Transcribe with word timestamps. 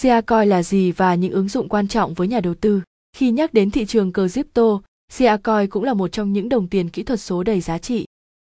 Siacoin 0.00 0.48
là 0.48 0.62
gì 0.62 0.92
và 0.92 1.14
những 1.14 1.32
ứng 1.32 1.48
dụng 1.48 1.68
quan 1.68 1.88
trọng 1.88 2.14
với 2.14 2.28
nhà 2.28 2.40
đầu 2.40 2.54
tư. 2.54 2.80
Khi 3.16 3.30
nhắc 3.30 3.54
đến 3.54 3.70
thị 3.70 3.84
trường 3.86 4.12
crypto, 4.12 4.80
Siacoin 5.12 5.70
cũng 5.70 5.84
là 5.84 5.94
một 5.94 6.12
trong 6.12 6.32
những 6.32 6.48
đồng 6.48 6.68
tiền 6.68 6.88
kỹ 6.88 7.02
thuật 7.02 7.20
số 7.20 7.42
đầy 7.42 7.60
giá 7.60 7.78
trị. 7.78 8.06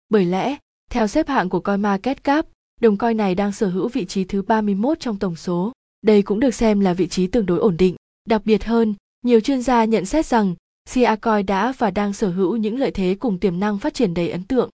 Bởi 0.10 0.26
lẽ, 0.26 0.56
theo 0.90 1.08
xếp 1.08 1.28
hạng 1.28 1.50
của 1.50 1.60
CoinMarketCap, 1.60 2.46
đồng 2.82 2.98
coin 2.98 3.18
này 3.18 3.36
đang 3.36 3.52
sở 3.52 3.68
hữu 3.68 3.88
vị 3.88 4.06
trí 4.06 4.24
thứ 4.24 4.42
31 4.42 5.00
trong 5.00 5.20
tổng 5.20 5.36
số. 5.36 5.72
Đây 6.02 6.22
cũng 6.22 6.40
được 6.40 6.54
xem 6.54 6.80
là 6.80 6.94
vị 6.94 7.08
trí 7.08 7.28
tương 7.28 7.46
đối 7.46 7.60
ổn 7.60 7.78
định. 7.78 7.96
Đặc 8.28 8.42
biệt 8.46 8.64
hơn, 8.64 8.94
nhiều 9.26 9.40
chuyên 9.40 9.62
gia 9.62 9.86
nhận 9.86 10.06
xét 10.06 10.26
rằng 10.26 10.56
Siacoin 10.90 11.46
đã 11.46 11.74
và 11.78 11.92
đang 11.92 12.14
sở 12.14 12.30
hữu 12.30 12.56
những 12.56 12.80
lợi 12.80 12.92
thế 12.92 13.16
cùng 13.20 13.40
tiềm 13.40 13.60
năng 13.60 13.80
phát 13.80 13.94
triển 13.94 14.14
đầy 14.14 14.30
ấn 14.30 14.44
tượng. 14.44 14.70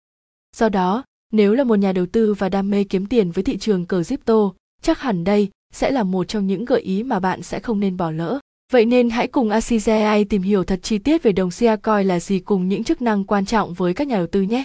Do 0.58 0.70
đó, 0.70 1.04
nếu 1.34 1.54
là 1.54 1.64
một 1.64 1.76
nhà 1.76 1.92
đầu 1.92 2.06
tư 2.06 2.34
và 2.34 2.50
đam 2.50 2.70
mê 2.70 2.84
kiếm 2.84 3.06
tiền 3.06 3.32
với 3.32 3.44
thị 3.44 3.58
trường 3.58 3.86
crypto, 3.88 4.54
chắc 4.82 5.00
hẳn 5.00 5.24
đây 5.24 5.50
sẽ 5.74 5.92
là 5.92 6.04
một 6.04 6.28
trong 6.28 6.48
những 6.48 6.66
gợi 6.66 6.82
ý 6.82 7.04
mà 7.04 7.20
bạn 7.20 7.44
sẽ 7.44 7.60
không 7.60 7.80
nên 7.80 7.98
bỏ 7.98 8.12
lỡ. 8.12 8.40
Vậy 8.72 8.86
nên 8.86 9.10
hãy 9.10 9.28
cùng 9.28 9.50
ACGI 9.50 10.24
tìm 10.30 10.42
hiểu 10.42 10.64
thật 10.64 10.80
chi 10.84 10.98
tiết 10.98 11.24
về 11.24 11.32
đồng 11.32 11.52
Siacoin 11.52 12.08
là 12.08 12.20
gì 12.20 12.40
cùng 12.40 12.70
những 12.70 12.84
chức 12.84 13.02
năng 13.02 13.24
quan 13.24 13.46
trọng 13.46 13.74
với 13.74 13.94
các 13.94 14.08
nhà 14.08 14.18
đầu 14.18 14.28
tư 14.28 14.42
nhé. 14.42 14.64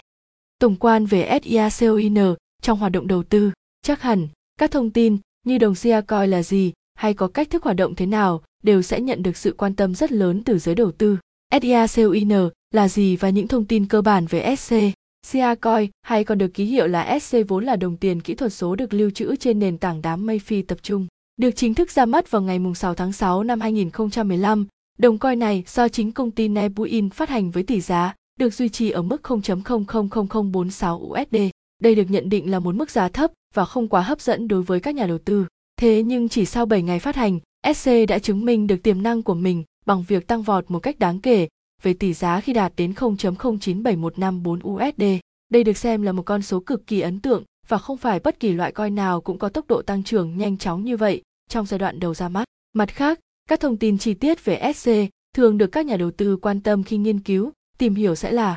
Tổng 0.59 0.77
quan 0.77 1.07
về 1.07 1.39
SIACOIN 1.43 2.35
trong 2.62 2.79
hoạt 2.79 2.93
động 2.93 3.07
đầu 3.07 3.23
tư, 3.23 3.51
chắc 3.83 4.03
hẳn 4.03 4.29
các 4.59 4.71
thông 4.71 4.91
tin 4.91 5.19
như 5.47 5.59
đồng 5.59 5.75
Siacoin 5.75 6.31
là 6.31 6.43
gì 6.43 6.73
hay 6.95 7.15
có 7.15 7.29
cách 7.29 7.51
thức 7.51 7.62
hoạt 7.62 7.77
động 7.77 7.95
thế 7.95 8.07
nào 8.07 8.43
đều 8.62 8.83
sẽ 8.83 9.01
nhận 9.01 9.23
được 9.23 9.37
sự 9.37 9.55
quan 9.59 9.75
tâm 9.75 9.95
rất 9.95 10.12
lớn 10.12 10.43
từ 10.45 10.59
giới 10.59 10.75
đầu 10.75 10.93
tư. 10.93 11.19
SIACOIN 11.62 12.33
là 12.71 12.89
gì 12.89 13.17
và 13.17 13.31
những 13.31 13.48
thông 13.48 13.65
tin 13.65 13.87
cơ 13.87 14.03
bản 14.03 14.27
về 14.27 14.57
SC. 14.57 14.75
Siacoin 15.24 15.91
hay 16.02 16.24
còn 16.24 16.38
được 16.38 16.55
ký 16.55 16.64
hiệu 16.64 16.87
là 16.87 17.19
SC 17.19 17.37
vốn 17.48 17.64
là 17.64 17.77
đồng 17.77 17.96
tiền 17.96 18.20
kỹ 18.20 18.34
thuật 18.34 18.52
số 18.52 18.77
được 18.77 18.95
lưu 18.95 19.10
trữ 19.10 19.37
trên 19.37 19.59
nền 19.59 19.78
tảng 19.78 20.02
đám 20.02 20.27
mây 20.27 20.38
phi 20.38 20.62
tập 20.62 20.78
trung. 20.83 21.06
Được 21.37 21.50
chính 21.50 21.74
thức 21.74 21.91
ra 21.91 22.06
mắt 22.06 22.30
vào 22.30 22.42
ngày 22.42 22.59
6 22.74 22.95
tháng 22.95 23.12
6 23.12 23.42
năm 23.42 23.60
2015, 23.60 24.66
đồng 24.98 25.19
coin 25.19 25.38
này 25.38 25.64
do 25.66 25.88
chính 25.88 26.12
công 26.12 26.31
ty 26.31 26.48
Nebuin 26.48 27.11
phát 27.11 27.28
hành 27.28 27.50
với 27.50 27.62
tỷ 27.62 27.81
giá 27.81 28.14
được 28.41 28.55
duy 28.55 28.69
trì 28.69 28.91
ở 28.91 29.03
mức 29.03 29.22
0.000046 29.22 30.97
USD. 30.97 31.36
Đây 31.83 31.94
được 31.94 32.11
nhận 32.11 32.28
định 32.28 32.50
là 32.50 32.59
một 32.59 32.75
mức 32.75 32.91
giá 32.91 33.09
thấp 33.09 33.31
và 33.55 33.64
không 33.64 33.88
quá 33.88 34.00
hấp 34.00 34.20
dẫn 34.20 34.48
đối 34.48 34.62
với 34.62 34.81
các 34.81 34.94
nhà 34.94 35.06
đầu 35.06 35.19
tư. 35.19 35.47
Thế 35.81 36.03
nhưng 36.03 36.28
chỉ 36.28 36.44
sau 36.44 36.66
7 36.66 36.83
ngày 36.83 36.98
phát 36.98 37.16
hành, 37.16 37.41
SC 37.75 37.91
đã 38.09 38.19
chứng 38.19 38.44
minh 38.44 38.66
được 38.66 38.83
tiềm 38.83 39.03
năng 39.03 39.22
của 39.22 39.34
mình 39.34 39.64
bằng 39.86 40.05
việc 40.09 40.27
tăng 40.27 40.42
vọt 40.42 40.64
một 40.69 40.78
cách 40.78 40.98
đáng 40.98 41.20
kể 41.20 41.48
về 41.83 41.94
tỷ 41.94 42.12
giá 42.12 42.41
khi 42.41 42.53
đạt 42.53 42.72
đến 42.77 42.92
0.09715 42.92 44.69
USD. 44.69 45.03
Đây 45.48 45.64
được 45.64 45.77
xem 45.77 46.03
là 46.03 46.12
một 46.12 46.22
con 46.22 46.42
số 46.42 46.61
cực 46.61 46.86
kỳ 46.86 47.00
ấn 47.00 47.20
tượng 47.20 47.44
và 47.69 47.78
không 47.78 47.97
phải 47.97 48.20
bất 48.20 48.41
kỳ 48.41 48.53
loại 48.53 48.72
coin 48.72 48.94
nào 48.94 49.20
cũng 49.20 49.39
có 49.39 49.48
tốc 49.48 49.66
độ 49.69 49.83
tăng 49.83 50.03
trưởng 50.03 50.39
nhanh 50.39 50.58
chóng 50.58 50.84
như 50.84 50.97
vậy 50.97 51.22
trong 51.48 51.66
giai 51.66 51.78
đoạn 51.78 52.00
đầu 52.00 52.14
ra 52.14 52.28
mắt. 52.28 52.44
Mặt 52.72 52.89
khác, 52.89 53.20
các 53.48 53.61
thông 53.61 53.77
tin 53.77 53.98
chi 53.98 54.14
tiết 54.14 54.44
về 54.44 54.72
SC 54.75 54.91
thường 55.34 55.58
được 55.58 55.66
các 55.66 55.86
nhà 55.86 55.97
đầu 55.97 56.11
tư 56.11 56.36
quan 56.36 56.61
tâm 56.61 56.83
khi 56.83 56.97
nghiên 56.97 57.20
cứu, 57.20 57.53
tìm 57.78 57.94
hiểu 57.94 58.14
sẽ 58.14 58.33
là 58.33 58.56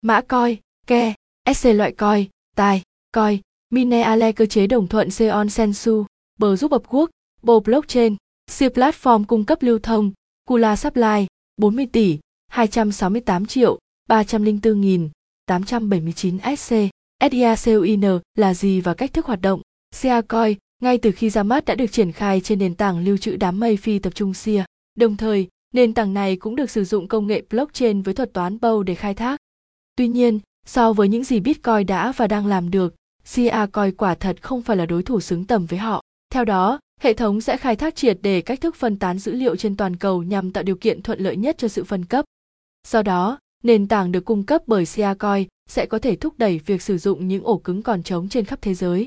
mã 0.00 0.20
coin, 0.20 0.56
ke, 0.86 1.14
SC 1.54 1.66
loại 1.66 1.92
coin, 1.92 2.26
tài, 2.56 2.82
coin, 3.12 3.40
Mineale 3.70 4.32
cơ 4.32 4.46
chế 4.46 4.66
đồng 4.66 4.86
thuận 4.86 5.10
Seon 5.10 5.48
Sensu, 5.48 6.04
bờ 6.38 6.56
giúp 6.56 6.72
hợp 6.72 6.82
quốc, 6.88 7.10
bộ 7.42 7.60
Blockchain, 7.60 8.16
siêu 8.50 8.70
platform 8.70 9.24
cung 9.24 9.44
cấp 9.44 9.62
lưu 9.62 9.78
thông, 9.78 10.12
Kula 10.48 10.76
Supply, 10.76 11.26
40 11.56 11.86
tỷ, 11.92 12.18
268 12.50 13.46
triệu, 13.46 13.78
304 14.08 14.80
nghìn, 14.80 15.08
879 15.46 16.38
SC. 16.56 16.74
SIACOIN 17.30 18.18
là 18.34 18.54
gì 18.54 18.80
và 18.80 18.94
cách 18.94 19.12
thức 19.12 19.26
hoạt 19.26 19.40
động? 19.40 19.60
Siacoin 19.94 20.58
ngay 20.82 20.98
từ 20.98 21.12
khi 21.12 21.30
ra 21.30 21.42
mắt 21.42 21.64
đã 21.64 21.74
được 21.74 21.92
triển 21.92 22.12
khai 22.12 22.40
trên 22.40 22.58
nền 22.58 22.74
tảng 22.74 23.04
lưu 23.04 23.16
trữ 23.16 23.36
đám 23.36 23.60
mây 23.60 23.76
phi 23.76 23.98
tập 23.98 24.14
trung 24.14 24.34
SIA. 24.34 24.64
Đồng 24.94 25.16
thời, 25.16 25.48
nền 25.74 25.94
tảng 25.94 26.14
này 26.14 26.36
cũng 26.36 26.56
được 26.56 26.70
sử 26.70 26.84
dụng 26.84 27.08
công 27.08 27.26
nghệ 27.26 27.42
blockchain 27.50 28.02
với 28.02 28.14
thuật 28.14 28.32
toán 28.32 28.56
Bow 28.56 28.82
để 28.82 28.94
khai 28.94 29.14
thác. 29.14 29.40
Tuy 29.96 30.08
nhiên, 30.08 30.38
so 30.66 30.92
với 30.92 31.08
những 31.08 31.24
gì 31.24 31.40
Bitcoin 31.40 31.86
đã 31.86 32.12
và 32.16 32.26
đang 32.26 32.46
làm 32.46 32.70
được, 32.70 32.94
Siacoin 33.24 33.96
quả 33.96 34.14
thật 34.14 34.42
không 34.42 34.62
phải 34.62 34.76
là 34.76 34.86
đối 34.86 35.02
thủ 35.02 35.20
xứng 35.20 35.44
tầm 35.44 35.66
với 35.66 35.78
họ. 35.78 36.02
Theo 36.32 36.44
đó, 36.44 36.78
hệ 37.00 37.14
thống 37.14 37.40
sẽ 37.40 37.56
khai 37.56 37.76
thác 37.76 37.96
triệt 37.96 38.18
để 38.22 38.40
cách 38.40 38.60
thức 38.60 38.76
phân 38.76 38.96
tán 38.98 39.18
dữ 39.18 39.32
liệu 39.32 39.56
trên 39.56 39.76
toàn 39.76 39.96
cầu 39.96 40.22
nhằm 40.22 40.52
tạo 40.52 40.64
điều 40.64 40.76
kiện 40.76 41.02
thuận 41.02 41.20
lợi 41.20 41.36
nhất 41.36 41.58
cho 41.58 41.68
sự 41.68 41.84
phân 41.84 42.04
cấp. 42.04 42.24
Do 42.88 43.02
đó, 43.02 43.38
nền 43.62 43.88
tảng 43.88 44.12
được 44.12 44.24
cung 44.24 44.42
cấp 44.42 44.62
bởi 44.66 44.86
Siacoin 44.86 45.48
sẽ 45.68 45.86
có 45.86 45.98
thể 45.98 46.16
thúc 46.16 46.34
đẩy 46.38 46.60
việc 46.66 46.82
sử 46.82 46.98
dụng 46.98 47.28
những 47.28 47.44
ổ 47.44 47.58
cứng 47.58 47.82
còn 47.82 48.02
trống 48.02 48.28
trên 48.28 48.44
khắp 48.44 48.58
thế 48.62 48.74
giới. 48.74 49.06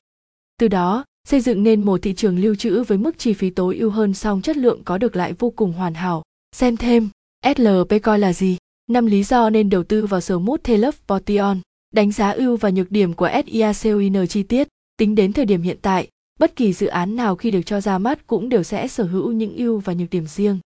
Từ 0.57 0.67
đó, 0.67 1.05
xây 1.27 1.41
dựng 1.41 1.63
nên 1.63 1.85
một 1.85 2.01
thị 2.01 2.13
trường 2.13 2.39
lưu 2.39 2.55
trữ 2.55 2.83
với 2.83 2.97
mức 2.97 3.17
chi 3.17 3.33
phí 3.33 3.49
tối 3.49 3.77
ưu 3.77 3.89
hơn 3.89 4.13
song 4.13 4.41
chất 4.41 4.57
lượng 4.57 4.81
có 4.83 4.97
được 4.97 5.15
lại 5.15 5.33
vô 5.33 5.49
cùng 5.49 5.73
hoàn 5.73 5.93
hảo. 5.93 6.23
Xem 6.55 6.77
thêm, 6.77 7.09
SLP 7.55 8.03
coi 8.03 8.19
là 8.19 8.33
gì? 8.33 8.57
Năm 8.89 9.05
lý 9.05 9.23
do 9.23 9.49
nên 9.49 9.69
đầu 9.69 9.83
tư 9.83 10.05
vào 10.05 10.21
Smooth 10.21 10.61
Telef 10.63 10.91
Portion. 11.07 11.59
Đánh 11.91 12.11
giá 12.11 12.31
ưu 12.31 12.57
và 12.57 12.69
nhược 12.69 12.91
điểm 12.91 13.13
của 13.13 13.29
SIACOIN 13.45 14.27
chi 14.27 14.43
tiết. 14.43 14.67
Tính 14.97 15.15
đến 15.15 15.33
thời 15.33 15.45
điểm 15.45 15.61
hiện 15.61 15.77
tại, 15.81 16.07
bất 16.39 16.55
kỳ 16.55 16.73
dự 16.73 16.87
án 16.87 17.15
nào 17.15 17.35
khi 17.35 17.51
được 17.51 17.61
cho 17.65 17.81
ra 17.81 17.97
mắt 17.97 18.27
cũng 18.27 18.49
đều 18.49 18.63
sẽ 18.63 18.87
sở 18.87 19.03
hữu 19.03 19.31
những 19.31 19.55
ưu 19.55 19.79
và 19.79 19.93
nhược 19.93 20.09
điểm 20.09 20.27
riêng. 20.27 20.59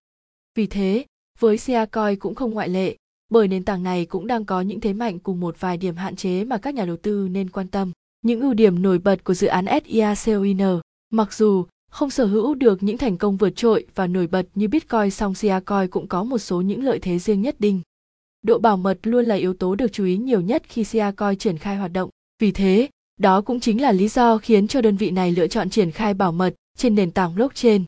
Vì 0.54 0.66
thế, 0.66 1.04
với 1.38 1.58
Siacoin 1.58 2.18
cũng 2.18 2.34
không 2.34 2.50
ngoại 2.50 2.68
lệ, 2.68 2.96
bởi 3.28 3.48
nền 3.48 3.64
tảng 3.64 3.82
này 3.82 4.06
cũng 4.06 4.26
đang 4.26 4.44
có 4.44 4.60
những 4.60 4.80
thế 4.80 4.92
mạnh 4.92 5.18
cùng 5.18 5.40
một 5.40 5.60
vài 5.60 5.76
điểm 5.76 5.96
hạn 5.96 6.16
chế 6.16 6.44
mà 6.44 6.58
các 6.58 6.74
nhà 6.74 6.84
đầu 6.84 6.96
tư 6.96 7.28
nên 7.30 7.50
quan 7.50 7.68
tâm. 7.68 7.92
Những 8.22 8.40
ưu 8.40 8.54
điểm 8.54 8.82
nổi 8.82 8.98
bật 8.98 9.24
của 9.24 9.34
dự 9.34 9.46
án 9.46 9.66
SIACOIN, 9.84 10.58
mặc 11.10 11.32
dù 11.32 11.66
không 11.90 12.10
sở 12.10 12.26
hữu 12.26 12.54
được 12.54 12.82
những 12.82 12.98
thành 12.98 13.16
công 13.16 13.36
vượt 13.36 13.56
trội 13.56 13.86
và 13.94 14.06
nổi 14.06 14.26
bật 14.26 14.46
như 14.54 14.68
Bitcoin 14.68 15.10
song 15.10 15.34
Siacoin 15.34 15.88
cũng 15.90 16.06
có 16.06 16.24
một 16.24 16.38
số 16.38 16.60
những 16.60 16.84
lợi 16.84 16.98
thế 16.98 17.18
riêng 17.18 17.42
nhất 17.42 17.56
định. 17.58 17.80
Độ 18.42 18.58
bảo 18.58 18.76
mật 18.76 18.98
luôn 19.02 19.24
là 19.24 19.34
yếu 19.34 19.54
tố 19.54 19.74
được 19.74 19.92
chú 19.92 20.04
ý 20.04 20.16
nhiều 20.16 20.40
nhất 20.40 20.62
khi 20.68 20.84
Siacoin 20.84 21.38
triển 21.38 21.58
khai 21.58 21.76
hoạt 21.76 21.92
động. 21.92 22.10
Vì 22.38 22.52
thế, 22.52 22.88
đó 23.20 23.40
cũng 23.40 23.60
chính 23.60 23.82
là 23.82 23.92
lý 23.92 24.08
do 24.08 24.38
khiến 24.38 24.68
cho 24.68 24.80
đơn 24.80 24.96
vị 24.96 25.10
này 25.10 25.32
lựa 25.32 25.46
chọn 25.46 25.70
triển 25.70 25.90
khai 25.90 26.14
bảo 26.14 26.32
mật 26.32 26.54
trên 26.76 26.94
nền 26.94 27.10
tảng 27.10 27.34
blockchain. 27.34 27.84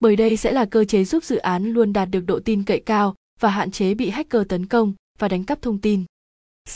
Bởi 0.00 0.16
đây 0.16 0.36
sẽ 0.36 0.52
là 0.52 0.64
cơ 0.64 0.84
chế 0.84 1.04
giúp 1.04 1.24
dự 1.24 1.36
án 1.36 1.72
luôn 1.72 1.92
đạt 1.92 2.08
được 2.10 2.24
độ 2.26 2.40
tin 2.40 2.64
cậy 2.64 2.80
cao 2.80 3.14
và 3.42 3.48
hạn 3.50 3.70
chế 3.70 3.94
bị 3.94 4.10
hacker 4.10 4.42
tấn 4.48 4.66
công 4.66 4.92
và 5.18 5.28
đánh 5.28 5.44
cắp 5.44 5.62
thông 5.62 5.78
tin. 5.78 6.04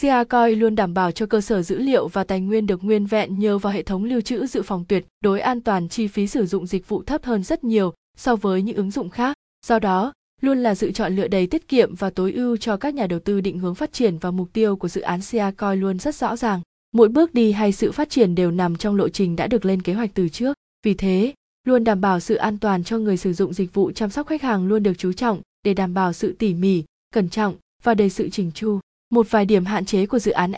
CiaCoin 0.00 0.58
luôn 0.58 0.74
đảm 0.74 0.94
bảo 0.94 1.10
cho 1.10 1.26
cơ 1.26 1.40
sở 1.40 1.62
dữ 1.62 1.78
liệu 1.78 2.08
và 2.08 2.24
tài 2.24 2.40
nguyên 2.40 2.66
được 2.66 2.84
nguyên 2.84 3.06
vẹn 3.06 3.38
nhờ 3.38 3.58
vào 3.58 3.72
hệ 3.72 3.82
thống 3.82 4.04
lưu 4.04 4.20
trữ 4.20 4.46
dự 4.46 4.62
phòng 4.62 4.84
tuyệt 4.88 5.06
đối 5.20 5.40
an 5.40 5.60
toàn 5.60 5.88
chi 5.88 6.08
phí 6.08 6.26
sử 6.26 6.46
dụng 6.46 6.66
dịch 6.66 6.88
vụ 6.88 7.02
thấp 7.02 7.24
hơn 7.24 7.42
rất 7.42 7.64
nhiều 7.64 7.94
so 8.16 8.36
với 8.36 8.62
những 8.62 8.76
ứng 8.76 8.90
dụng 8.90 9.10
khác. 9.10 9.36
Do 9.66 9.78
đó, 9.78 10.12
luôn 10.42 10.58
là 10.58 10.74
sự 10.74 10.92
chọn 10.92 11.16
lựa 11.16 11.28
đầy 11.28 11.46
tiết 11.46 11.68
kiệm 11.68 11.94
và 11.94 12.10
tối 12.10 12.32
ưu 12.32 12.56
cho 12.56 12.76
các 12.76 12.94
nhà 12.94 13.06
đầu 13.06 13.18
tư 13.18 13.40
định 13.40 13.58
hướng 13.58 13.74
phát 13.74 13.92
triển 13.92 14.18
và 14.18 14.30
mục 14.30 14.52
tiêu 14.52 14.76
của 14.76 14.88
dự 14.88 15.00
án 15.00 15.20
CiaCoin 15.30 15.80
luôn 15.80 15.98
rất 15.98 16.14
rõ 16.14 16.36
ràng. 16.36 16.60
Mỗi 16.92 17.08
bước 17.08 17.34
đi 17.34 17.52
hay 17.52 17.72
sự 17.72 17.92
phát 17.92 18.10
triển 18.10 18.34
đều 18.34 18.50
nằm 18.50 18.76
trong 18.76 18.96
lộ 18.96 19.08
trình 19.08 19.36
đã 19.36 19.46
được 19.46 19.64
lên 19.64 19.82
kế 19.82 19.94
hoạch 19.94 20.10
từ 20.14 20.28
trước. 20.28 20.56
Vì 20.86 20.94
thế, 20.94 21.34
luôn 21.64 21.84
đảm 21.84 22.00
bảo 22.00 22.20
sự 22.20 22.34
an 22.34 22.58
toàn 22.58 22.84
cho 22.84 22.98
người 22.98 23.16
sử 23.16 23.32
dụng 23.32 23.52
dịch 23.52 23.74
vụ 23.74 23.92
chăm 23.92 24.10
sóc 24.10 24.26
khách 24.26 24.42
hàng 24.42 24.66
luôn 24.66 24.82
được 24.82 24.94
chú 24.98 25.12
trọng 25.12 25.40
để 25.66 25.74
đảm 25.74 25.94
bảo 25.94 26.12
sự 26.12 26.34
tỉ 26.38 26.54
mỉ, 26.54 26.82
cẩn 27.14 27.28
trọng 27.28 27.54
và 27.82 27.94
đầy 27.94 28.10
sự 28.10 28.30
chỉnh 28.30 28.52
chu. 28.52 28.80
Một 29.10 29.30
vài 29.30 29.44
điểm 29.44 29.64
hạn 29.64 29.84
chế 29.84 30.06
của 30.06 30.18
dự 30.18 30.32
án 30.32 30.52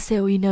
SIACOIN. 0.00 0.42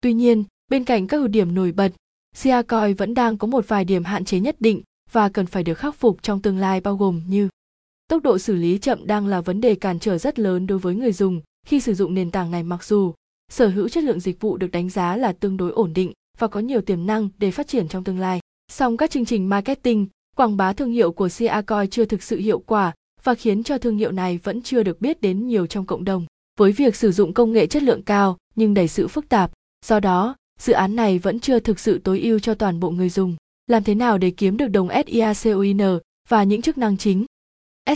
Tuy 0.00 0.12
nhiên, 0.12 0.44
bên 0.70 0.84
cạnh 0.84 1.06
các 1.06 1.16
ưu 1.16 1.28
điểm 1.28 1.54
nổi 1.54 1.72
bật, 1.72 1.92
Siacoin 2.34 2.94
vẫn 2.94 3.14
đang 3.14 3.38
có 3.38 3.46
một 3.46 3.68
vài 3.68 3.84
điểm 3.84 4.04
hạn 4.04 4.24
chế 4.24 4.40
nhất 4.40 4.56
định 4.60 4.82
và 5.12 5.28
cần 5.28 5.46
phải 5.46 5.62
được 5.62 5.74
khắc 5.74 5.94
phục 5.94 6.22
trong 6.22 6.42
tương 6.42 6.58
lai 6.58 6.80
bao 6.80 6.96
gồm 6.96 7.22
như 7.28 7.48
tốc 8.08 8.22
độ 8.22 8.38
xử 8.38 8.54
lý 8.56 8.78
chậm 8.78 9.06
đang 9.06 9.26
là 9.26 9.40
vấn 9.40 9.60
đề 9.60 9.74
cản 9.74 9.98
trở 9.98 10.18
rất 10.18 10.38
lớn 10.38 10.66
đối 10.66 10.78
với 10.78 10.94
người 10.94 11.12
dùng 11.12 11.40
khi 11.66 11.80
sử 11.80 11.94
dụng 11.94 12.14
nền 12.14 12.30
tảng 12.30 12.50
này 12.50 12.62
mặc 12.62 12.84
dù 12.84 13.14
sở 13.52 13.68
hữu 13.68 13.88
chất 13.88 14.04
lượng 14.04 14.20
dịch 14.20 14.40
vụ 14.40 14.56
được 14.56 14.70
đánh 14.70 14.90
giá 14.90 15.16
là 15.16 15.32
tương 15.32 15.56
đối 15.56 15.70
ổn 15.70 15.92
định 15.92 16.12
và 16.38 16.48
có 16.48 16.60
nhiều 16.60 16.80
tiềm 16.80 17.06
năng 17.06 17.28
để 17.38 17.50
phát 17.50 17.68
triển 17.68 17.88
trong 17.88 18.04
tương 18.04 18.18
lai. 18.18 18.40
Song 18.72 18.96
các 18.96 19.10
chương 19.10 19.24
trình 19.24 19.48
marketing, 19.48 20.06
quảng 20.36 20.56
bá 20.56 20.72
thương 20.72 20.90
hiệu 20.90 21.12
của 21.12 21.28
Siacoin 21.28 21.90
chưa 21.90 22.04
thực 22.04 22.22
sự 22.22 22.38
hiệu 22.38 22.58
quả 22.58 22.92
và 23.24 23.34
khiến 23.34 23.62
cho 23.62 23.78
thương 23.78 23.96
hiệu 23.96 24.12
này 24.12 24.38
vẫn 24.42 24.62
chưa 24.62 24.82
được 24.82 25.00
biết 25.00 25.20
đến 25.20 25.46
nhiều 25.46 25.66
trong 25.66 25.86
cộng 25.86 26.04
đồng. 26.04 26.26
Với 26.58 26.72
việc 26.72 26.96
sử 26.96 27.12
dụng 27.12 27.32
công 27.32 27.52
nghệ 27.52 27.66
chất 27.66 27.82
lượng 27.82 28.02
cao 28.02 28.36
nhưng 28.54 28.74
đầy 28.74 28.88
sự 28.88 29.08
phức 29.08 29.28
tạp, 29.28 29.50
do 29.86 30.00
đó, 30.00 30.36
dự 30.60 30.72
án 30.72 30.96
này 30.96 31.18
vẫn 31.18 31.40
chưa 31.40 31.60
thực 31.60 31.80
sự 31.80 31.98
tối 31.98 32.20
ưu 32.20 32.38
cho 32.38 32.54
toàn 32.54 32.80
bộ 32.80 32.90
người 32.90 33.08
dùng. 33.08 33.36
Làm 33.66 33.84
thế 33.84 33.94
nào 33.94 34.18
để 34.18 34.30
kiếm 34.30 34.56
được 34.56 34.68
đồng 34.68 34.88
SIACOIN 35.06 35.78
và 36.28 36.44
những 36.44 36.62
chức 36.62 36.78
năng 36.78 36.96
chính? 36.96 37.24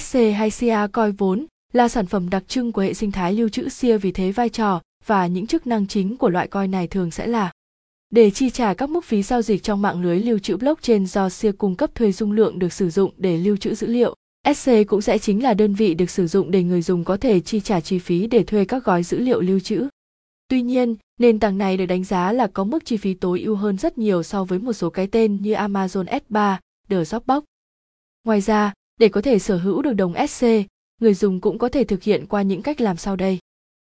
SC 0.00 0.18
hay 0.36 0.50
cia 0.50 0.86
coi 0.92 1.12
vốn 1.12 1.46
là 1.72 1.88
sản 1.88 2.06
phẩm 2.06 2.30
đặc 2.30 2.42
trưng 2.48 2.72
của 2.72 2.82
hệ 2.82 2.94
sinh 2.94 3.12
thái 3.12 3.32
lưu 3.32 3.48
trữ 3.48 3.68
SIA 3.68 3.96
vì 3.96 4.12
thế 4.12 4.32
vai 4.32 4.48
trò 4.48 4.80
và 5.06 5.26
những 5.26 5.46
chức 5.46 5.66
năng 5.66 5.86
chính 5.86 6.16
của 6.16 6.28
loại 6.28 6.48
coin 6.48 6.70
này 6.70 6.86
thường 6.86 7.10
sẽ 7.10 7.26
là 7.26 7.52
để 8.10 8.30
chi 8.30 8.50
trả 8.50 8.74
các 8.74 8.90
mức 8.90 9.04
phí 9.04 9.22
giao 9.22 9.42
dịch 9.42 9.62
trong 9.62 9.82
mạng 9.82 10.02
lưới 10.02 10.20
lưu 10.20 10.38
trữ 10.38 10.56
blockchain 10.56 11.06
do 11.06 11.28
SIA 11.28 11.52
cung 11.58 11.76
cấp 11.76 11.94
thuê 11.94 12.12
dung 12.12 12.32
lượng 12.32 12.58
được 12.58 12.72
sử 12.72 12.90
dụng 12.90 13.12
để 13.16 13.36
lưu 13.36 13.56
trữ 13.56 13.74
dữ 13.74 13.86
liệu. 13.86 14.14
SC 14.54 14.70
cũng 14.86 15.00
sẽ 15.00 15.18
chính 15.18 15.42
là 15.42 15.54
đơn 15.54 15.74
vị 15.74 15.94
được 15.94 16.10
sử 16.10 16.26
dụng 16.26 16.50
để 16.50 16.62
người 16.62 16.82
dùng 16.82 17.04
có 17.04 17.16
thể 17.16 17.40
chi 17.40 17.60
trả 17.60 17.80
chi 17.80 17.98
phí 17.98 18.26
để 18.26 18.42
thuê 18.42 18.64
các 18.64 18.84
gói 18.84 19.02
dữ 19.02 19.18
liệu 19.18 19.40
lưu 19.40 19.60
trữ. 19.60 19.88
Tuy 20.48 20.62
nhiên, 20.62 20.96
nền 21.18 21.40
tảng 21.40 21.58
này 21.58 21.76
được 21.76 21.86
đánh 21.86 22.04
giá 22.04 22.32
là 22.32 22.46
có 22.46 22.64
mức 22.64 22.84
chi 22.84 22.96
phí 22.96 23.14
tối 23.14 23.40
ưu 23.40 23.56
hơn 23.56 23.78
rất 23.78 23.98
nhiều 23.98 24.22
so 24.22 24.44
với 24.44 24.58
một 24.58 24.72
số 24.72 24.90
cái 24.90 25.06
tên 25.06 25.42
như 25.42 25.52
Amazon 25.52 26.04
S3, 26.04 26.56
The 26.88 27.04
Dropbox. 27.04 27.42
Ngoài 28.24 28.40
ra, 28.40 28.72
để 29.00 29.08
có 29.08 29.22
thể 29.22 29.38
sở 29.38 29.56
hữu 29.56 29.82
được 29.82 29.92
đồng 29.92 30.14
SC, 30.28 30.46
người 31.00 31.14
dùng 31.14 31.40
cũng 31.40 31.58
có 31.58 31.68
thể 31.68 31.84
thực 31.84 32.02
hiện 32.02 32.26
qua 32.26 32.42
những 32.42 32.62
cách 32.62 32.80
làm 32.80 32.96
sau 32.96 33.16
đây. 33.16 33.38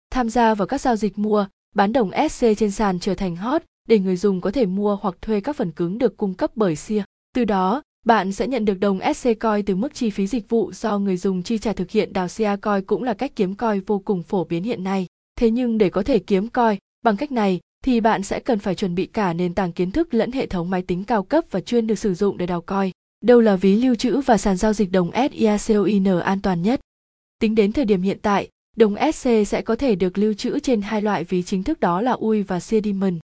Tham 0.10 0.30
gia 0.30 0.56
vào 0.56 0.68
các 0.68 0.82
giao 0.82 0.96
dịch 0.96 1.18
mua, 1.18 1.48
bán 1.76 1.94
đồng 1.94 2.12
SC 2.30 2.46
trên 2.58 2.72
sàn 2.72 3.00
trở 3.00 3.16
thành 3.16 3.36
hot 3.36 3.64
để 3.88 4.00
người 4.00 4.18
dùng 4.18 4.42
có 4.42 4.52
thể 4.52 4.66
mua 4.66 4.96
hoặc 5.02 5.16
thuê 5.22 5.42
các 5.42 5.56
phần 5.56 5.72
cứng 5.72 5.98
được 5.98 6.18
cung 6.18 6.34
cấp 6.34 6.52
bởi 6.56 6.76
SIA. 6.76 7.04
Từ 7.36 7.46
đó, 7.46 7.82
bạn 8.04 8.32
sẽ 8.32 8.48
nhận 8.48 8.66
được 8.66 8.80
đồng 8.80 9.00
SC 9.16 9.30
Coin 9.40 9.66
từ 9.66 9.76
mức 9.76 9.94
chi 9.94 10.10
phí 10.10 10.28
dịch 10.28 10.50
vụ 10.50 10.72
do 10.74 11.00
người 11.00 11.18
dùng 11.18 11.44
chi 11.44 11.58
trả 11.58 11.74
thực 11.74 11.92
hiện 11.92 12.14
đào 12.14 12.28
CA 12.38 12.56
Coin 12.56 12.86
cũng 12.86 13.04
là 13.04 13.14
cách 13.14 13.32
kiếm 13.36 13.56
coin 13.56 13.80
vô 13.80 14.00
cùng 14.00 14.24
phổ 14.24 14.44
biến 14.44 14.64
hiện 14.64 14.84
nay. 14.84 15.06
Thế 15.36 15.52
nhưng 15.52 15.78
để 15.78 15.90
có 15.90 16.04
thể 16.04 16.20
kiếm 16.20 16.48
coin 16.48 16.78
bằng 17.04 17.18
cách 17.18 17.32
này 17.32 17.60
thì 17.84 18.00
bạn 18.00 18.24
sẽ 18.24 18.40
cần 18.40 18.60
phải 18.60 18.76
chuẩn 18.76 18.96
bị 18.96 19.06
cả 19.06 19.34
nền 19.34 19.54
tảng 19.54 19.72
kiến 19.72 19.92
thức 19.92 20.14
lẫn 20.14 20.32
hệ 20.32 20.48
thống 20.48 20.70
máy 20.70 20.82
tính 20.82 21.04
cao 21.04 21.24
cấp 21.24 21.44
và 21.52 21.62
chuyên 21.62 21.88
được 21.88 22.00
sử 22.00 22.14
dụng 22.14 22.38
để 22.38 22.46
đào 22.46 22.62
coin. 22.62 22.92
Đâu 23.22 23.42
là 23.42 23.56
ví 23.56 23.76
lưu 23.76 23.96
trữ 23.96 24.22
và 24.22 24.38
sàn 24.38 24.58
giao 24.58 24.74
dịch 24.74 24.92
đồng 24.92 25.12
SIACOIN 25.30 26.06
an 26.24 26.42
toàn 26.42 26.62
nhất? 26.62 26.80
Tính 27.40 27.56
đến 27.56 27.72
thời 27.72 27.86
điểm 27.86 28.02
hiện 28.02 28.18
tại, 28.22 28.50
đồng 28.76 28.96
SC 29.14 29.30
sẽ 29.48 29.62
có 29.62 29.76
thể 29.76 29.96
được 29.96 30.18
lưu 30.18 30.34
trữ 30.34 30.60
trên 30.60 30.82
hai 30.82 31.02
loại 31.02 31.24
ví 31.24 31.44
chính 31.44 31.64
thức 31.64 31.80
đó 31.80 32.02
là 32.02 32.12
UI 32.12 32.44
và 32.44 32.60
Sediment. 32.60 33.20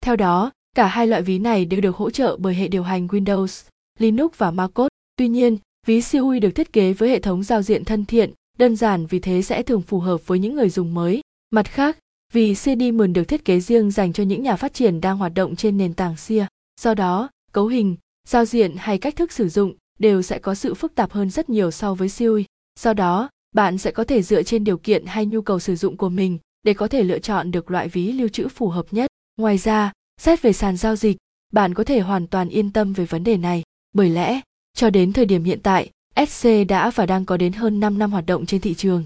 Theo 0.00 0.16
đó, 0.16 0.50
cả 0.76 0.86
hai 0.86 1.06
loại 1.06 1.22
ví 1.22 1.38
này 1.38 1.64
đều 1.64 1.80
được 1.80 1.96
hỗ 1.96 2.10
trợ 2.10 2.36
bởi 2.40 2.54
hệ 2.54 2.68
điều 2.68 2.82
hành 2.82 3.06
Windows, 3.06 3.68
Linux 4.00 4.30
và 4.36 4.50
MacOS. 4.50 4.88
Tuy 5.16 5.28
nhiên, 5.28 5.58
ví 5.86 6.00
CUI 6.12 6.40
được 6.40 6.50
thiết 6.50 6.72
kế 6.72 6.92
với 6.92 7.08
hệ 7.08 7.20
thống 7.20 7.42
giao 7.42 7.62
diện 7.62 7.84
thân 7.84 8.04
thiện, 8.04 8.32
đơn 8.58 8.76
giản 8.76 9.06
vì 9.06 9.18
thế 9.18 9.42
sẽ 9.42 9.62
thường 9.62 9.82
phù 9.82 10.00
hợp 10.00 10.26
với 10.26 10.38
những 10.38 10.54
người 10.54 10.68
dùng 10.70 10.94
mới. 10.94 11.20
Mặt 11.50 11.70
khác, 11.70 11.98
vì 12.32 12.54
CDMon 12.54 13.12
được 13.12 13.24
thiết 13.24 13.44
kế 13.44 13.60
riêng 13.60 13.90
dành 13.90 14.12
cho 14.12 14.22
những 14.22 14.42
nhà 14.42 14.56
phát 14.56 14.74
triển 14.74 15.00
đang 15.00 15.18
hoạt 15.18 15.34
động 15.34 15.56
trên 15.56 15.78
nền 15.78 15.94
tảng 15.94 16.16
SIA. 16.16 16.46
Do 16.80 16.94
đó, 16.94 17.30
cấu 17.52 17.66
hình, 17.66 17.96
giao 18.28 18.44
diện 18.44 18.76
hay 18.76 18.98
cách 18.98 19.16
thức 19.16 19.32
sử 19.32 19.48
dụng 19.48 19.74
đều 19.98 20.22
sẽ 20.22 20.38
có 20.38 20.54
sự 20.54 20.74
phức 20.74 20.94
tạp 20.94 21.12
hơn 21.12 21.30
rất 21.30 21.50
nhiều 21.50 21.70
so 21.70 21.94
với 21.94 22.08
CUI. 22.18 22.44
Do 22.80 22.92
đó, 22.92 23.28
bạn 23.54 23.78
sẽ 23.78 23.90
có 23.90 24.04
thể 24.04 24.22
dựa 24.22 24.42
trên 24.42 24.64
điều 24.64 24.78
kiện 24.78 25.06
hay 25.06 25.26
nhu 25.26 25.42
cầu 25.42 25.60
sử 25.60 25.76
dụng 25.76 25.96
của 25.96 26.08
mình 26.08 26.38
để 26.62 26.74
có 26.74 26.88
thể 26.88 27.02
lựa 27.02 27.18
chọn 27.18 27.50
được 27.50 27.70
loại 27.70 27.88
ví 27.88 28.12
lưu 28.12 28.28
trữ 28.28 28.48
phù 28.48 28.68
hợp 28.68 28.86
nhất. 28.90 29.10
Ngoài 29.36 29.58
ra, 29.58 29.92
xét 30.20 30.42
về 30.42 30.52
sàn 30.52 30.76
giao 30.76 30.96
dịch, 30.96 31.16
bạn 31.52 31.74
có 31.74 31.84
thể 31.84 32.00
hoàn 32.00 32.26
toàn 32.26 32.48
yên 32.48 32.72
tâm 32.72 32.92
về 32.92 33.04
vấn 33.04 33.24
đề 33.24 33.36
này, 33.36 33.62
bởi 33.94 34.10
lẽ, 34.10 34.40
cho 34.74 34.90
đến 34.90 35.12
thời 35.12 35.26
điểm 35.26 35.44
hiện 35.44 35.60
tại, 35.62 35.90
SC 36.28 36.48
đã 36.68 36.90
và 36.90 37.06
đang 37.06 37.24
có 37.24 37.36
đến 37.36 37.52
hơn 37.52 37.80
5 37.80 37.98
năm 37.98 38.12
hoạt 38.12 38.26
động 38.26 38.46
trên 38.46 38.60
thị 38.60 38.74
trường. 38.74 39.04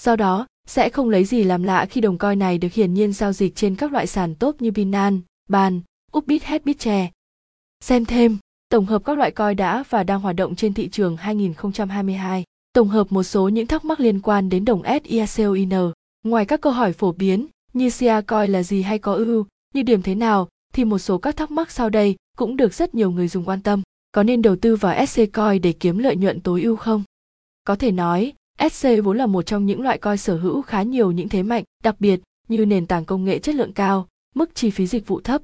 Do 0.00 0.16
đó, 0.16 0.46
sẽ 0.66 0.88
không 0.88 1.10
lấy 1.10 1.24
gì 1.24 1.44
làm 1.44 1.62
lạ 1.62 1.86
khi 1.90 2.00
đồng 2.00 2.18
coi 2.18 2.36
này 2.36 2.58
được 2.58 2.72
hiển 2.72 2.94
nhiên 2.94 3.12
giao 3.12 3.32
dịch 3.32 3.56
trên 3.56 3.76
các 3.76 3.92
loại 3.92 4.06
sàn 4.06 4.34
tốt 4.34 4.56
như 4.58 4.70
Binance, 4.70 5.22
Ban, 5.48 5.80
Upbit, 6.16 6.42
Bitche. 6.64 7.10
Xem 7.80 8.04
thêm, 8.04 8.38
tổng 8.68 8.86
hợp 8.86 9.04
các 9.04 9.18
loại 9.18 9.30
coi 9.30 9.54
đã 9.54 9.84
và 9.90 10.04
đang 10.04 10.20
hoạt 10.20 10.36
động 10.36 10.56
trên 10.56 10.74
thị 10.74 10.88
trường 10.88 11.16
2022, 11.16 12.44
tổng 12.72 12.88
hợp 12.88 13.12
một 13.12 13.22
số 13.22 13.48
những 13.48 13.66
thắc 13.66 13.84
mắc 13.84 14.00
liên 14.00 14.20
quan 14.20 14.48
đến 14.48 14.64
đồng 14.64 14.82
SIACOIN. 15.04 15.70
Ngoài 16.22 16.46
các 16.46 16.60
câu 16.60 16.72
hỏi 16.72 16.92
phổ 16.92 17.12
biến 17.12 17.46
như 17.72 17.90
SIA 17.90 18.20
coi 18.20 18.48
là 18.48 18.62
gì 18.62 18.82
hay 18.82 18.98
có 18.98 19.14
ưu, 19.14 19.46
như 19.74 19.82
điểm 19.82 20.02
thế 20.02 20.14
nào, 20.14 20.48
thì 20.72 20.84
một 20.84 20.98
số 20.98 21.18
các 21.18 21.36
thắc 21.36 21.50
mắc 21.50 21.70
sau 21.70 21.90
đây 21.90 22.16
cũng 22.36 22.56
được 22.56 22.74
rất 22.74 22.94
nhiều 22.94 23.10
người 23.10 23.28
dùng 23.28 23.44
quan 23.44 23.60
tâm. 23.60 23.82
Có 24.14 24.22
nên 24.22 24.42
đầu 24.42 24.56
tư 24.56 24.76
vào 24.76 25.06
SC 25.06 25.20
coin 25.32 25.62
để 25.62 25.72
kiếm 25.72 25.98
lợi 25.98 26.16
nhuận 26.16 26.40
tối 26.40 26.62
ưu 26.62 26.76
không? 26.76 27.02
Có 27.64 27.76
thể 27.76 27.92
nói, 27.92 28.32
SC 28.70 28.88
vốn 29.04 29.18
là 29.18 29.26
một 29.26 29.42
trong 29.42 29.66
những 29.66 29.82
loại 29.82 29.98
coin 29.98 30.16
sở 30.16 30.36
hữu 30.36 30.62
khá 30.62 30.82
nhiều 30.82 31.12
những 31.12 31.28
thế 31.28 31.42
mạnh, 31.42 31.64
đặc 31.82 31.96
biệt 31.98 32.20
như 32.48 32.66
nền 32.66 32.86
tảng 32.86 33.04
công 33.04 33.24
nghệ 33.24 33.38
chất 33.38 33.54
lượng 33.54 33.72
cao, 33.72 34.08
mức 34.34 34.54
chi 34.54 34.70
phí 34.70 34.86
dịch 34.86 35.06
vụ 35.06 35.20
thấp. 35.20 35.42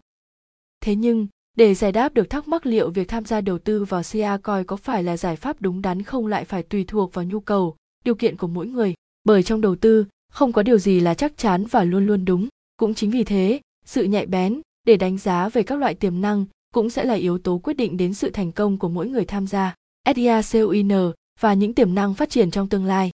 Thế 0.80 0.94
nhưng, 0.94 1.26
để 1.56 1.74
giải 1.74 1.92
đáp 1.92 2.14
được 2.14 2.30
thắc 2.30 2.48
mắc 2.48 2.66
liệu 2.66 2.90
việc 2.90 3.08
tham 3.08 3.24
gia 3.24 3.40
đầu 3.40 3.58
tư 3.58 3.84
vào 3.84 4.02
CA 4.12 4.36
coin 4.36 4.64
có 4.64 4.76
phải 4.76 5.02
là 5.02 5.16
giải 5.16 5.36
pháp 5.36 5.62
đúng 5.62 5.82
đắn 5.82 6.02
không 6.02 6.26
lại 6.26 6.44
phải 6.44 6.62
tùy 6.62 6.84
thuộc 6.88 7.14
vào 7.14 7.24
nhu 7.24 7.40
cầu, 7.40 7.76
điều 8.04 8.14
kiện 8.14 8.36
của 8.36 8.46
mỗi 8.46 8.66
người. 8.66 8.94
Bởi 9.24 9.42
trong 9.42 9.60
đầu 9.60 9.76
tư, 9.76 10.04
không 10.32 10.52
có 10.52 10.62
điều 10.62 10.78
gì 10.78 11.00
là 11.00 11.14
chắc 11.14 11.36
chắn 11.36 11.66
và 11.66 11.84
luôn 11.84 12.06
luôn 12.06 12.24
đúng. 12.24 12.48
Cũng 12.76 12.94
chính 12.94 13.10
vì 13.10 13.24
thế, 13.24 13.60
sự 13.84 14.04
nhạy 14.04 14.26
bén 14.26 14.60
để 14.86 14.96
đánh 14.96 15.18
giá 15.18 15.48
về 15.48 15.62
các 15.62 15.78
loại 15.78 15.94
tiềm 15.94 16.20
năng 16.20 16.44
cũng 16.74 16.90
sẽ 16.90 17.04
là 17.04 17.14
yếu 17.14 17.38
tố 17.38 17.58
quyết 17.58 17.74
định 17.74 17.96
đến 17.96 18.14
sự 18.14 18.30
thành 18.30 18.52
công 18.52 18.78
của 18.78 18.88
mỗi 18.88 19.08
người 19.08 19.24
tham 19.24 19.46
gia. 19.46 19.74
SIACOIN 20.14 21.12
và 21.40 21.54
những 21.54 21.74
tiềm 21.74 21.94
năng 21.94 22.14
phát 22.14 22.30
triển 22.30 22.50
trong 22.50 22.68
tương 22.68 22.84
lai. 22.84 23.10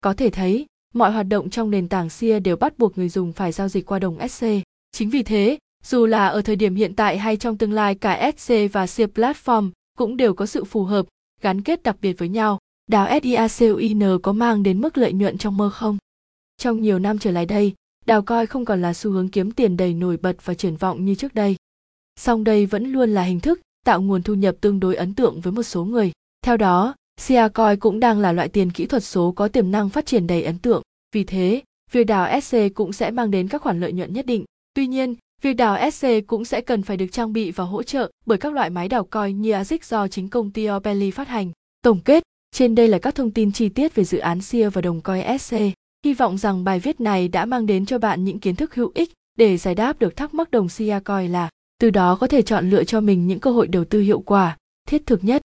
Có 0.00 0.14
thể 0.14 0.30
thấy, 0.30 0.66
mọi 0.94 1.12
hoạt 1.12 1.26
động 1.28 1.50
trong 1.50 1.70
nền 1.70 1.88
tảng 1.88 2.10
SIA 2.10 2.38
đều 2.38 2.56
bắt 2.56 2.78
buộc 2.78 2.98
người 2.98 3.08
dùng 3.08 3.32
phải 3.32 3.52
giao 3.52 3.68
dịch 3.68 3.86
qua 3.86 3.98
đồng 3.98 4.28
SC. 4.28 4.46
Chính 4.92 5.10
vì 5.10 5.22
thế, 5.22 5.58
dù 5.84 6.06
là 6.06 6.26
ở 6.26 6.42
thời 6.42 6.56
điểm 6.56 6.74
hiện 6.74 6.94
tại 6.94 7.18
hay 7.18 7.36
trong 7.36 7.58
tương 7.58 7.72
lai 7.72 7.94
cả 7.94 8.32
SC 8.36 8.54
và 8.72 8.86
SIA 8.86 9.06
Platform 9.06 9.70
cũng 9.98 10.16
đều 10.16 10.34
có 10.34 10.46
sự 10.46 10.64
phù 10.64 10.84
hợp, 10.84 11.06
gắn 11.40 11.62
kết 11.62 11.82
đặc 11.82 11.96
biệt 12.02 12.12
với 12.18 12.28
nhau. 12.28 12.58
Đào 12.86 13.20
SIACOIN 13.22 14.18
có 14.22 14.32
mang 14.32 14.62
đến 14.62 14.80
mức 14.80 14.98
lợi 14.98 15.12
nhuận 15.12 15.38
trong 15.38 15.56
mơ 15.56 15.70
không? 15.70 15.98
Trong 16.56 16.80
nhiều 16.80 16.98
năm 16.98 17.18
trở 17.18 17.30
lại 17.30 17.46
đây, 17.46 17.74
đào 18.06 18.22
coi 18.22 18.46
không 18.46 18.64
còn 18.64 18.82
là 18.82 18.94
xu 18.94 19.10
hướng 19.10 19.28
kiếm 19.28 19.50
tiền 19.50 19.76
đầy 19.76 19.94
nổi 19.94 20.16
bật 20.16 20.36
và 20.44 20.54
triển 20.54 20.76
vọng 20.76 21.04
như 21.04 21.14
trước 21.14 21.34
đây. 21.34 21.56
Song 22.16 22.44
đây 22.44 22.66
vẫn 22.66 22.92
luôn 22.92 23.14
là 23.14 23.22
hình 23.22 23.40
thức 23.40 23.60
tạo 23.86 24.02
nguồn 24.02 24.22
thu 24.22 24.34
nhập 24.34 24.56
tương 24.60 24.80
đối 24.80 24.94
ấn 24.94 25.14
tượng 25.14 25.40
với 25.40 25.52
một 25.52 25.62
số 25.62 25.84
người. 25.84 26.12
Theo 26.44 26.56
đó, 26.56 26.94
Siacoin 27.20 27.78
cũng 27.80 28.00
đang 28.00 28.18
là 28.18 28.32
loại 28.32 28.48
tiền 28.48 28.70
kỹ 28.70 28.86
thuật 28.86 29.04
số 29.04 29.32
có 29.32 29.48
tiềm 29.48 29.70
năng 29.70 29.88
phát 29.88 30.06
triển 30.06 30.26
đầy 30.26 30.42
ấn 30.42 30.58
tượng. 30.58 30.82
Vì 31.14 31.24
thế, 31.24 31.62
việc 31.92 32.04
đào 32.04 32.40
SC 32.40 32.56
cũng 32.74 32.92
sẽ 32.92 33.10
mang 33.10 33.30
đến 33.30 33.48
các 33.48 33.62
khoản 33.62 33.80
lợi 33.80 33.92
nhuận 33.92 34.12
nhất 34.12 34.26
định. 34.26 34.44
Tuy 34.74 34.86
nhiên, 34.86 35.14
việc 35.42 35.54
đào 35.54 35.90
SC 35.90 36.06
cũng 36.26 36.44
sẽ 36.44 36.60
cần 36.60 36.82
phải 36.82 36.96
được 36.96 37.06
trang 37.12 37.32
bị 37.32 37.50
và 37.50 37.64
hỗ 37.64 37.82
trợ 37.82 38.10
bởi 38.26 38.38
các 38.38 38.52
loại 38.52 38.70
máy 38.70 38.88
đào 38.88 39.04
coin 39.04 39.42
như 39.42 39.52
ASIC 39.52 39.84
do 39.84 40.08
chính 40.08 40.28
công 40.28 40.50
ty 40.50 40.70
Opelli 40.70 41.10
phát 41.10 41.28
hành. 41.28 41.50
Tổng 41.82 42.00
kết, 42.04 42.22
trên 42.54 42.74
đây 42.74 42.88
là 42.88 42.98
các 42.98 43.14
thông 43.14 43.30
tin 43.30 43.52
chi 43.52 43.68
tiết 43.68 43.94
về 43.94 44.04
dự 44.04 44.18
án 44.18 44.40
SIA 44.40 44.68
và 44.68 44.80
đồng 44.80 45.00
coin 45.00 45.38
SC. 45.38 45.56
Hy 46.04 46.14
vọng 46.14 46.38
rằng 46.38 46.64
bài 46.64 46.80
viết 46.80 47.00
này 47.00 47.28
đã 47.28 47.44
mang 47.44 47.66
đến 47.66 47.86
cho 47.86 47.98
bạn 47.98 48.24
những 48.24 48.38
kiến 48.38 48.56
thức 48.56 48.74
hữu 48.74 48.92
ích 48.94 49.12
để 49.38 49.56
giải 49.56 49.74
đáp 49.74 49.98
được 49.98 50.16
thắc 50.16 50.34
mắc 50.34 50.50
đồng 50.50 50.68
SIA 50.68 51.00
coin 51.00 51.32
là 51.32 51.48
từ 51.82 51.90
đó 51.90 52.16
có 52.20 52.26
thể 52.26 52.42
chọn 52.42 52.70
lựa 52.70 52.84
cho 52.84 53.00
mình 53.00 53.26
những 53.26 53.40
cơ 53.40 53.50
hội 53.50 53.66
đầu 53.66 53.84
tư 53.84 54.00
hiệu 54.00 54.20
quả, 54.20 54.56
thiết 54.88 55.06
thực 55.06 55.24
nhất. 55.24 55.42